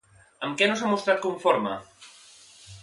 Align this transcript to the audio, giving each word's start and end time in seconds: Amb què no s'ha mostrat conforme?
Amb 0.47 0.55
què 0.61 0.69
no 0.71 0.77
s'ha 0.79 0.89
mostrat 0.93 1.21
conforme? 1.27 1.79